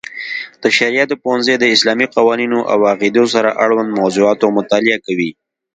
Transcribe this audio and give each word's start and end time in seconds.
د 0.61 0.63
شرعیاتو 0.77 1.15
پوهنځی 1.23 1.55
د 1.59 1.65
اسلامي 1.75 2.07
قوانینو 2.15 2.59
او 2.71 2.79
عقیدو 2.93 3.23
سره 3.33 3.49
اړوند 3.63 3.89
موضوعاتو 3.99 4.45
مطالعه 4.57 4.97
کوي. 5.05 5.29